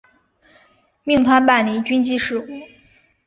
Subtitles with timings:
[1.03, 2.47] 命他办理军机事务。